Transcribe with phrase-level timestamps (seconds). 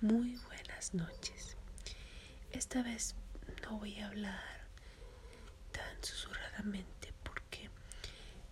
[0.00, 1.56] Muy buenas noches.
[2.52, 3.14] Esta vez
[3.62, 4.60] no voy a hablar
[5.72, 7.70] tan susurradamente porque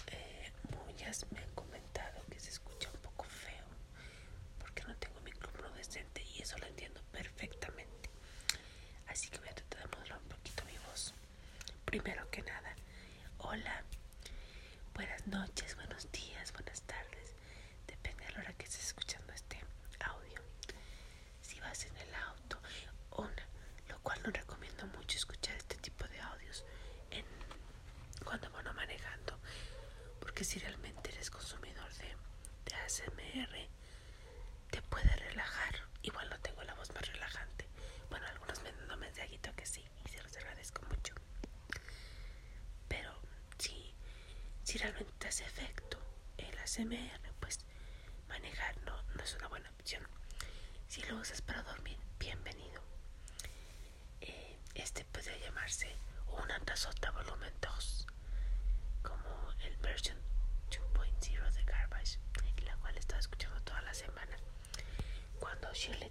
[0.08, 0.52] eh,
[0.86, 3.64] muchas me han comentado que se escucha un poco feo
[4.58, 8.10] porque no tengo micrófono decente y eso lo entiendo perfectamente.
[9.08, 11.14] Así que voy a tratar de modular un poquito mi voz.
[11.84, 12.74] Primero que nada,
[13.38, 13.82] hola,
[14.94, 17.34] buenas noches, buenos días, buenas tardes.
[17.86, 19.60] Depende de la hora que estés escuchando este
[20.00, 20.40] audio.
[21.40, 22.58] Si vas en el auto,
[23.16, 23.46] una,
[23.88, 26.64] lo cual no recomiendo mucho escuchar este tipo de audios
[27.10, 27.24] en,
[28.24, 29.38] cuando van manejando,
[30.20, 32.16] porque si realmente eres consumidor de,
[32.66, 33.68] de ASMR,
[34.70, 35.74] te puede relajar.
[36.02, 37.66] Igual no tengo la voz más relajante.
[38.10, 41.14] Bueno, algunos me dan mensajito que sí, y se los agradezco mucho.
[42.88, 43.12] Pero
[43.58, 43.94] si,
[44.74, 46.00] si realmente te hace efecto
[46.36, 47.60] el ASMR, pues
[48.26, 50.02] manejar no, no es una buena opción.
[50.88, 52.82] Si lo usas para dormir, bienvenido.
[54.20, 55.94] Eh, este puede llamarse
[56.42, 58.06] una tazota volumen 2,
[59.02, 60.18] como el version
[60.72, 62.18] 2.0 de Garbage,
[62.66, 64.36] la cual estaba escuchando toda la semana
[65.38, 66.10] cuando Shirley,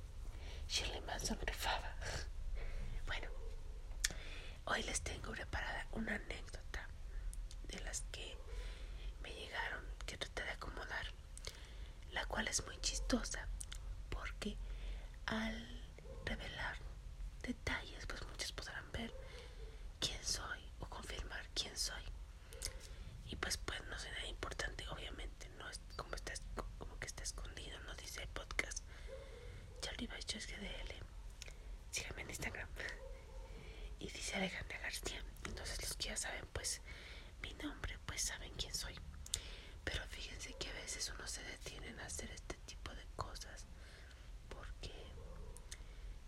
[0.70, 1.96] Shirley Manson grifaba.
[3.08, 3.28] Bueno,
[4.66, 6.88] hoy les tengo preparada una anécdota
[7.68, 8.38] de las que
[9.22, 11.08] me llegaron que traté de acomodar,
[12.12, 13.48] la cual es muy chistosa
[14.10, 14.58] porque
[15.28, 15.56] al
[16.26, 16.80] revelar
[17.44, 19.14] detalles, pues muchos podrán ver
[20.00, 22.02] quién soy o confirmar quién soy.
[23.30, 26.34] Y pues pues no será importante, obviamente, no es como está
[26.80, 28.80] como que está escondido, no dice podcast.
[29.82, 30.92] Charlie Bacho es GDL.
[31.92, 32.70] Síganme en Instagram.
[34.00, 35.24] Y dice Alejandra García.
[35.46, 36.82] Entonces los que ya saben pues
[37.44, 38.98] mi nombre, pues saben quién soy.
[40.44, 43.66] Fíjense que a veces uno se detiene en hacer este tipo de cosas
[44.50, 44.92] porque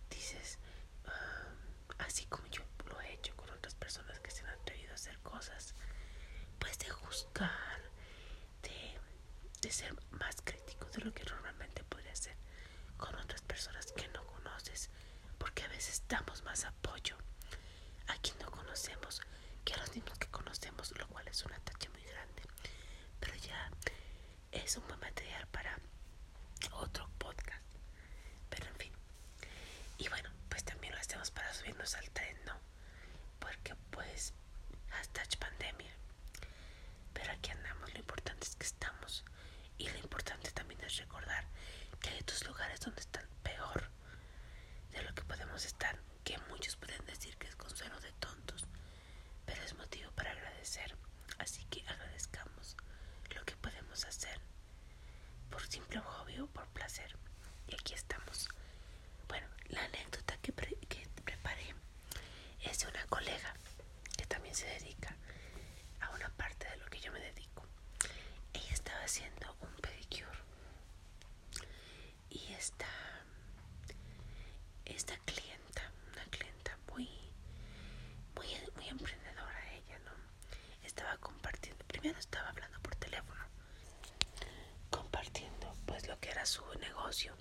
[0.09, 0.57] dices,
[1.05, 1.51] ah,
[1.97, 5.19] así como yo lo he hecho con otras personas que se han atrevido a hacer
[5.19, 5.75] cosas,
[6.59, 7.81] pues de juzgar,
[8.61, 8.97] de,
[9.61, 12.37] de ser más crítico de lo que normalmente podría ser
[12.95, 14.91] con otras personas que no conoces,
[15.37, 17.17] porque a veces damos más apoyo
[18.07, 19.21] a quien no conocemos
[19.65, 22.43] que a los mismos que conocemos, lo cual es una tacha muy grande.
[23.19, 23.69] Pero ya
[24.63, 25.77] es un buen material para
[26.73, 27.63] otro podcast.
[28.49, 28.93] Pero en fin.
[29.97, 32.53] Y bueno, pues también lo hacemos para subirnos al tren, ¿no?
[33.39, 34.33] Porque pues
[34.89, 35.91] hashtag pandemia.
[37.13, 39.23] Pero aquí andamos, lo importante es que estamos.
[39.77, 41.45] Y lo importante también es recordar
[41.99, 43.89] que hay otros lugares donde están peor
[44.91, 48.65] de lo que podemos estar, que muchos pueden decir que es consuelo de tontos,
[49.45, 50.95] pero es motivo para agradecer.
[51.39, 52.75] Así que agradezcamos
[53.35, 54.39] lo que podemos hacer
[55.49, 57.15] por simple hobby o por placer.
[57.67, 58.47] Y aquí estamos.
[59.27, 61.75] Bueno, la anécdota que, pre que preparé
[62.63, 63.53] es de una colega
[64.17, 65.15] que también se dedica
[66.01, 67.65] a una parte de lo que yo me dedico.
[68.53, 70.39] Ella estaba haciendo un pedicure
[72.29, 72.87] y esta
[74.85, 77.07] esta clienta, una clienta muy
[78.35, 80.11] muy muy emprendedora ella, ¿no?
[80.83, 83.41] Estaba compartiendo, primero estaba hablando por teléfono,
[84.89, 87.33] compartiendo pues lo que era su negocio.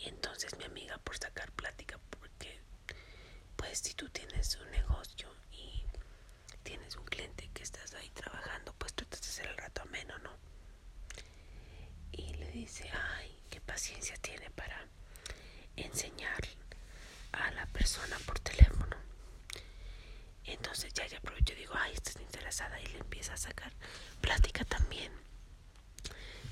[0.00, 2.60] Entonces mi amiga por sacar plática porque
[3.56, 5.84] pues si tú tienes un negocio y
[6.62, 10.30] tienes un cliente que estás ahí trabajando, pues tratas de hacer el rato ameno, ¿no?
[12.12, 14.86] Y le dice, ay, qué paciencia tiene para
[15.76, 16.40] enseñar
[17.32, 18.96] a la persona por teléfono.
[20.44, 23.72] Entonces ya ya aprovecho y digo, ay, estás interesada y le empieza a sacar
[24.20, 25.12] plática también.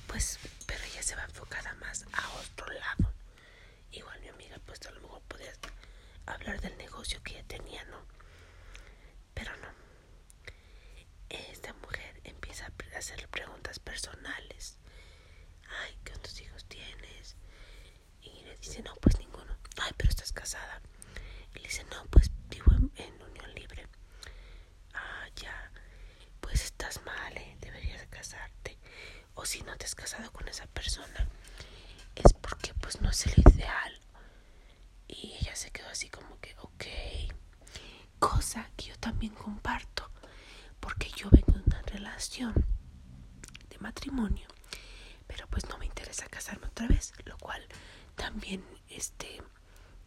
[0.07, 3.13] Pues, pero ella se va enfocada más a otro lado.
[3.93, 5.53] Igual mi amiga, pues a lo mejor podía
[6.43, 8.05] hablar del negocio que ella tenía, ¿no?
[9.35, 9.69] Pero no.
[11.29, 14.79] Esta mujer empieza a hacerle preguntas personales.
[15.83, 17.37] Ay, ¿cuántos hijos tienes?
[18.23, 19.57] Y le dice, no, pues ninguno.
[19.81, 20.83] Ay, pero estás casada.
[21.55, 23.87] Y le dice, no, pues vivo en, en unión libre.
[24.95, 25.71] Ah, ya.
[26.41, 27.57] Pues estás mal, ¿eh?
[27.61, 28.79] Deberías casarte.
[29.35, 31.29] O si no te has casado con esa persona,
[32.17, 34.01] es porque pues no es el ideal.
[35.09, 36.85] Y ella se quedó así como que, ok.
[38.19, 40.11] Cosa que yo también comparto.
[40.81, 42.53] Porque yo vengo de una relación
[43.71, 44.49] de matrimonio.
[45.29, 47.13] Pero pues no me interesa casarme otra vez.
[47.25, 47.65] Lo cual
[48.17, 49.41] también este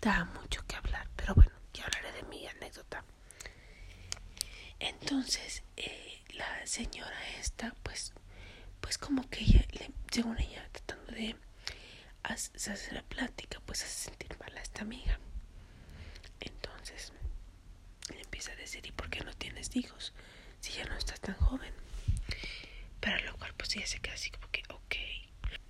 [0.02, 1.08] da mucho que hablar.
[1.16, 3.06] Pero bueno, ya hablaré de mi anécdota.
[4.80, 8.12] Entonces, eh, la señora esta, pues,
[8.82, 11.38] pues como que ella, le, según ella, tratando de
[12.36, 15.20] se hace la plática, pues hace sentir mal a esta amiga.
[16.40, 17.12] Entonces
[18.10, 20.14] le a decir, ¿y por qué no tienes hijos?
[20.60, 21.74] Si ya no estás tan joven.
[23.00, 24.96] Para lo cual pues ella se queda así como que, ok,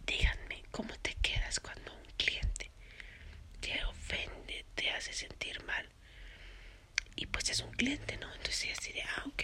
[0.06, 2.72] díganme, ¿cómo te quedas cuando un cliente
[3.60, 5.90] te ofende, te hace sentir mal?
[7.16, 8.28] Y pues es un cliente, ¿no?
[8.34, 9.44] Entonces ella así de, ah, ok.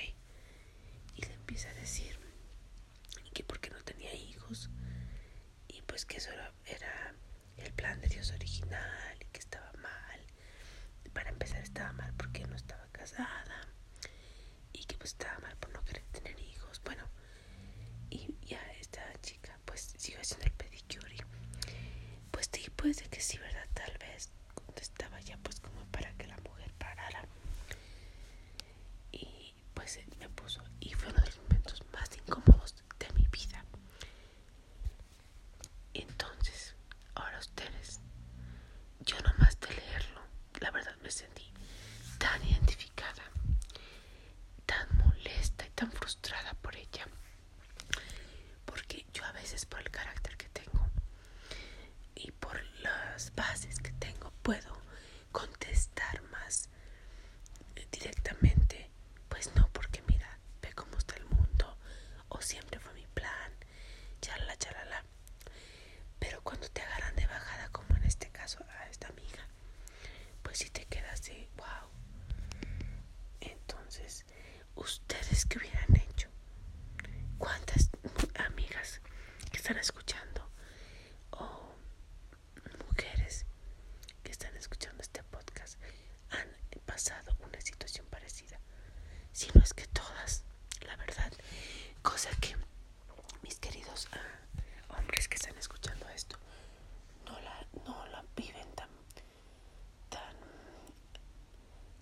[1.16, 2.18] Y le empieza a decir
[3.34, 4.70] que porque no tenía hijos
[5.68, 7.14] y pues que eso era, era
[7.58, 10.20] el plan de Dios original y que estaba mal.
[11.14, 13.68] Para empezar estaba mal porque no estaba casada
[14.74, 16.82] y que pues estaba mal por no querer tener hijos.
[16.84, 17.04] Bueno,
[18.10, 21.22] y ya esta chica pues siguió haciendo el pedicure y
[22.32, 23.68] pues sí, puede que sí, ¿verdad?
[23.74, 24.30] Tal vez
[24.82, 27.26] estaba ya pues como para que la mujer parara.
[29.12, 33.64] Y pues me puso y fue uno de los momentos más incómodos de mi vida.
[35.94, 36.76] Entonces,
[37.16, 38.00] ahora ustedes,
[39.02, 40.22] yo nomás de leerlo,
[40.60, 41.52] la verdad me sentí
[42.18, 43.24] tan identificada,
[44.66, 47.08] tan molesta y tan frustrada por ella.
[48.66, 50.88] Porque yo a veces por el carácter que tengo
[52.14, 54.78] y por las bases que tengo puedo
[55.32, 56.70] contestar más
[57.92, 58.92] directamente.
[59.28, 61.76] Pues no, porque mira, ve cómo está el mundo
[62.30, 63.52] o siempre fue mi plan,
[64.22, 65.04] chalala, chalala.
[66.20, 69.48] Pero cuando te agarran de bajada, como en este caso a esta amiga,
[70.44, 71.90] pues si te quedas de wow.
[73.40, 74.26] Entonces,
[74.76, 76.30] ¿ustedes qué hubieran hecho?
[77.38, 77.90] ¿Cuántas
[78.36, 79.02] amigas
[79.52, 80.50] que están escuchando
[81.32, 81.74] o
[82.88, 83.46] mujeres
[84.24, 85.80] que están escuchando este podcast
[86.30, 86.48] han
[86.86, 88.60] pasado una situación parecida?
[89.32, 90.44] Si no es que todas,
[90.86, 91.32] la verdad,
[92.02, 92.56] cosa que
[93.44, 96.38] mis queridos ah, hombres que están escuchando esto
[97.26, 98.90] no la, no la viven tan,
[100.10, 100.36] tan,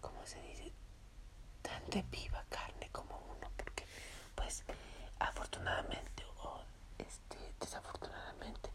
[0.01, 0.71] ¿cómo se dice?
[1.61, 3.85] Tan de viva carne como uno, porque
[4.35, 4.63] pues
[5.19, 6.61] afortunadamente o
[6.97, 8.69] este, desafortunadamente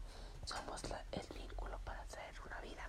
[0.45, 0.81] somos
[1.11, 2.87] el vínculo para traer una vida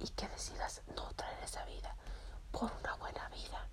[0.00, 1.94] y que decidas no traer esa vida
[2.52, 3.66] por una buena vida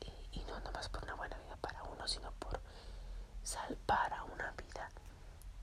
[0.00, 2.60] y, y no nomás por una buena vida para uno, sino por
[3.52, 4.88] salvar a una vida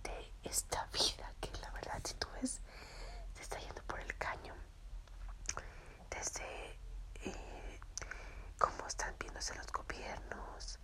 [0.04, 2.62] de esta vida que la verdad si tú ves
[3.36, 4.54] se está yendo por el caño.
[6.10, 6.46] Desde
[7.26, 7.80] eh,
[8.60, 10.80] cómo están viéndose los gobiernos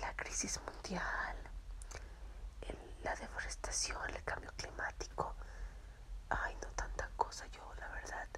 [0.00, 1.36] la crisis mundial
[3.04, 5.34] la deforestación el cambio climático.
[6.28, 7.46] Ay no tanta cosa.
[7.46, 8.28] Yo la verdad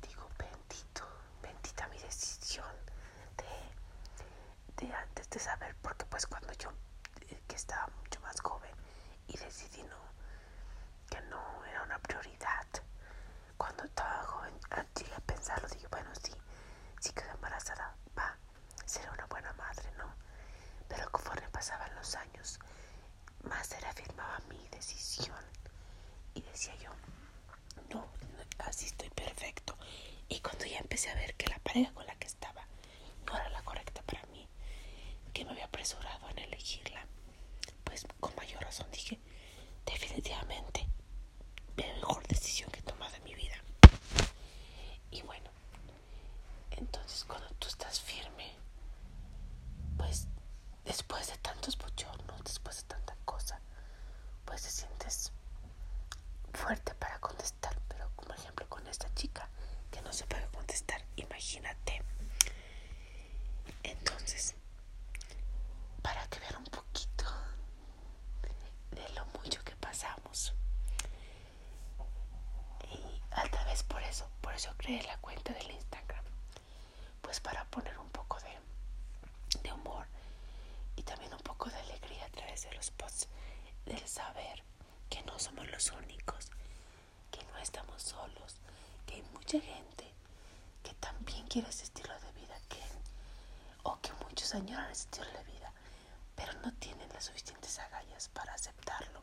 [0.00, 1.04] digo bendito
[1.42, 2.74] bendita mi decisión
[3.36, 6.70] de, de antes de saber porque pues cuando yo
[7.50, 8.70] que estaba mucho más joven
[9.26, 9.98] y decidí no
[11.10, 12.66] que no era una prioridad.
[13.56, 16.32] Cuando estaba joven ah, llegué a pensarlo dije bueno sí
[17.00, 18.36] si quedo embarazada va
[18.86, 20.14] será una buena madre no
[20.88, 22.58] pero conforme pasaban los años
[23.42, 25.44] más se reafirmaba mi decisión
[26.34, 26.90] y decía yo
[27.92, 28.06] no,
[28.58, 29.76] así estoy perfecto
[30.28, 32.64] y cuando ya empecé a ver que la pareja con la que estaba
[33.26, 34.46] no era la correcta para mí
[35.32, 37.06] que me había apresurado en elegirla
[37.84, 39.18] pues con mayor razón dije
[39.86, 40.86] definitivamente
[41.76, 43.56] la mejor decisión que he tomado en mi vida
[45.10, 45.50] y bueno
[46.70, 48.52] entonces cuando tú estás firme
[49.96, 50.26] pues
[50.84, 53.60] después de tantos bochornos después de tanta cosa
[54.44, 55.32] pues te sientes
[56.52, 59.48] fuerte para contestar pero como ejemplo con esta chica
[59.90, 62.02] que no se puede contestar imagínate
[63.82, 64.54] entonces
[66.02, 67.24] para que vean un poquito
[68.90, 70.54] de lo mucho que pasamos
[72.90, 76.24] y a través por eso por eso creé la cuenta del Instagram
[77.22, 80.06] pues para poner un poco de, de humor
[80.96, 83.28] y también un poco de alegría a través de los posts
[83.86, 84.62] del saber
[85.08, 85.38] que no
[85.92, 86.50] únicos
[87.30, 88.56] que no estamos solos
[89.06, 90.12] que hay mucha gente
[90.82, 92.82] que también quiere ese estilo de vida que
[93.84, 95.72] o que muchos añoran ese estilo de vida
[96.36, 99.22] pero no tienen las suficientes agallas para aceptarlo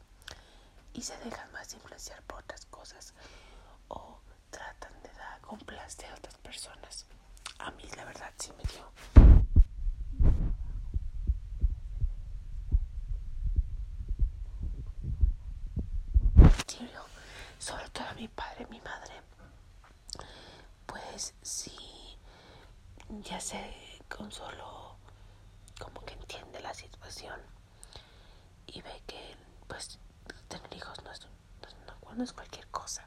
[0.93, 3.13] y se dejan más influenciar por otras cosas
[3.89, 7.05] o tratan de dar complacer a otras personas.
[7.59, 8.86] A mí la verdad sí me dio
[17.67, 19.13] sobre todo a mi padre, mi madre,
[20.85, 22.17] pues sí,
[23.09, 23.61] ya sé
[24.07, 24.95] con solo
[25.79, 27.39] como que entiende la situación
[28.67, 29.35] y ve que
[29.67, 29.99] pues
[30.47, 31.27] tener hijos no es
[32.15, 33.05] no es cualquier cosa.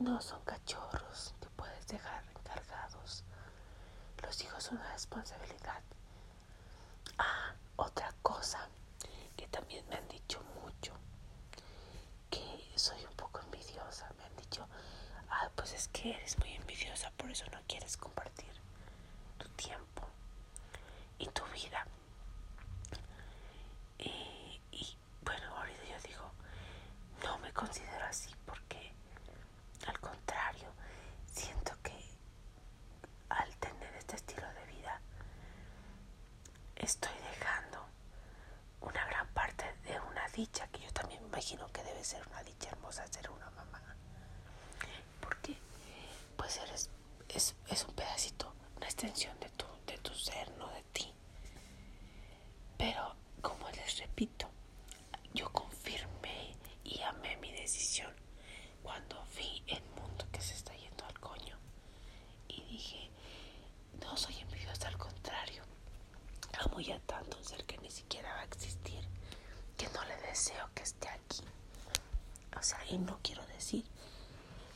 [0.00, 3.22] No son cachorros que puedes dejar encargados.
[4.22, 5.80] Los hijos son una responsabilidad.
[7.18, 8.68] Ah, otra cosa
[9.36, 10.69] que también me han dicho mucho,
[12.80, 14.10] soy un poco envidiosa.
[14.16, 14.66] Me han dicho,
[15.30, 18.52] ah, pues es que eres muy envidiosa, por eso no quieres compartir
[19.38, 20.02] tu tiempo
[21.18, 21.86] y tu vida.
[23.98, 26.30] Y, bueno, ahorita yo digo,
[27.22, 28.92] no me considero así porque
[29.86, 30.68] al contrario,
[31.32, 31.92] siento que
[33.28, 35.00] al tener este estilo de vida
[36.76, 37.84] estoy dejando
[38.80, 42.42] una gran parte de una dicha que yo también me imagino que debe ser una
[42.42, 43.80] dicha hermosa ser una mamá.
[45.20, 45.56] Porque
[46.36, 46.90] pues eres
[47.28, 51.12] es, es un pedacito, una extensión de tu, de tu ser, no de ti.
[52.76, 54.50] Pero como les repito,
[55.32, 58.12] yo confirmé y amé mi decisión
[58.82, 61.56] cuando vi el mundo que se está yendo al coño.
[62.46, 63.10] Y dije,
[64.02, 65.62] no soy envidiosa, al contrario.
[66.66, 69.02] Amo ya tanto un ser que ni siquiera va a existir,
[69.78, 71.40] que no le deseo que esté aquí.
[72.58, 73.86] O sea, y no quiero decir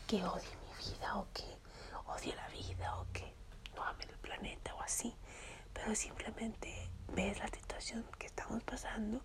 [0.07, 1.59] que odie mi vida o que
[2.07, 3.35] odie la vida o que
[3.77, 5.15] no ame el planeta o así,
[5.75, 9.23] pero simplemente ves la situación que estamos pasando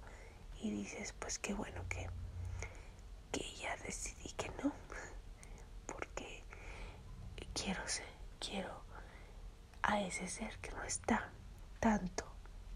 [0.62, 2.10] y dices, pues qué bueno que,
[3.34, 4.72] que ya decidí que no,
[5.86, 6.42] porque
[7.54, 8.08] quiero ser,
[8.40, 8.82] quiero
[9.84, 11.30] a ese ser que no está
[11.82, 12.24] tanto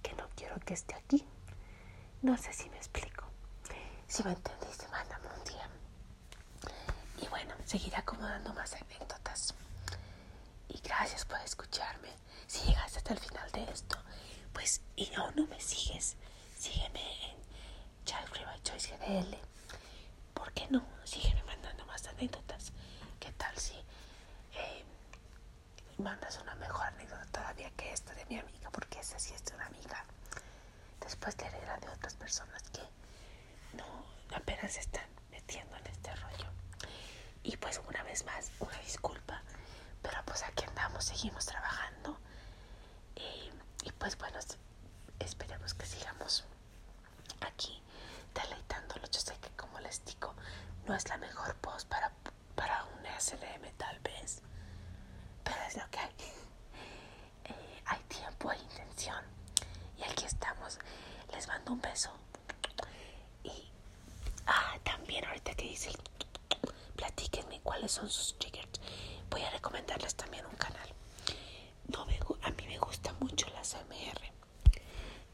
[0.01, 1.25] que no quiero que esté aquí.
[2.21, 3.23] No sé si me explico.
[4.09, 5.69] Si me entendiste, mándame un día.
[7.21, 9.53] Y bueno, seguiré acomodando más anécdotas.
[10.67, 12.09] Y gracias por escucharme.
[12.47, 13.97] Si llegaste hasta el final de esto,
[14.51, 16.15] pues y aún no me sigues,
[16.63, 17.36] sígueme en
[18.05, 19.36] Child Free Choice GDL.
[20.34, 20.82] ¿Por qué no?
[21.03, 22.72] Sígueme mandando más anécdotas.
[23.20, 23.74] ¿Qué tal si
[24.53, 24.86] eh,
[25.98, 28.70] mandas una mejor anécdota todavía que esta de mi amiga?
[28.72, 30.05] Porque esa sí es de una amiga.
[31.01, 32.84] Después leeré la de otras personas que
[33.75, 33.86] no
[34.34, 36.48] apenas están metiendo en este rollo.
[37.43, 39.43] Y pues una vez más, una disculpa.
[40.01, 42.17] Pero pues aquí andamos, seguimos trabajando.
[43.17, 43.51] Y,
[43.86, 44.39] y pues bueno,
[45.20, 46.46] esperemos que sigamos
[47.41, 47.82] aquí
[48.34, 49.10] deleitándolos.
[49.12, 50.34] Yo sé que como les digo,
[50.95, 52.12] es la mejor voz para,
[52.55, 54.41] para un SLM tal vez.
[55.43, 56.13] Pero es lo que hay.
[57.45, 59.21] Eh, hay tiempo, hay intención.
[59.97, 60.79] Y aquí estamos.
[61.33, 62.09] Les mando un beso.
[63.43, 63.69] Y
[64.47, 65.91] ah, también ahorita que dice
[66.95, 68.79] platíquenme cuáles son sus triggers.
[69.29, 70.89] Voy a recomendarles también un canal.
[71.88, 74.21] No me, a mí me gusta mucho la CMR,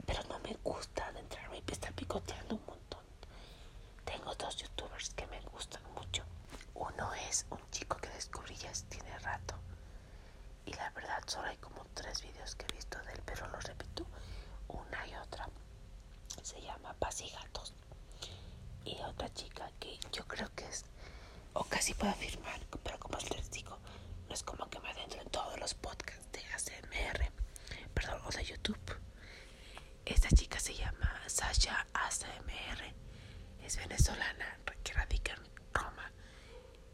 [0.05, 3.03] pero no me gusta adentrarme y estar picoteando un montón.
[4.05, 6.23] Tengo dos youtubers que me gustan mucho.
[6.73, 9.55] Uno es un chico que descubrí ya tiene rato.
[10.65, 13.59] Y la verdad solo hay como tres videos que he visto de él, pero lo
[13.59, 14.05] repito
[14.67, 15.47] una y otra.
[16.41, 17.73] Se llama Paz y Gatos.
[18.85, 20.85] Y otra chica que yo creo que es,
[21.53, 23.77] o casi puedo afirmar, pero como les digo,
[24.27, 27.31] no es como que me adentro en todos los podcasts de ASMR,
[27.93, 28.99] perdón, o de YouTube.
[30.05, 32.93] Esta chica se llama Sasha ASMR,
[33.63, 35.43] es venezolana que radica en
[35.73, 36.11] Roma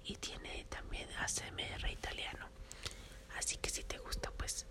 [0.03, 2.47] y tiene también ASMR italiano.
[3.37, 3.99] Así que si te
[4.45, 4.67] pues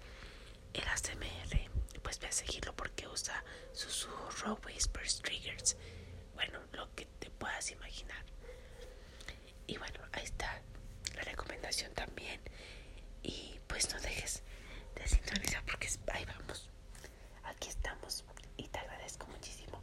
[0.73, 1.69] el ASMR,
[2.00, 5.76] pues ve a seguirlo porque usa susurro, whispers, triggers,
[6.37, 8.25] bueno, lo que te puedas imaginar.
[9.66, 10.62] Y bueno, ahí está
[11.16, 12.40] la recomendación también.
[13.25, 14.45] Y pues no dejes
[14.95, 16.71] de sintonizar porque ahí vamos.
[17.43, 18.25] Aquí estamos
[18.57, 19.83] y te agradezco muchísimo.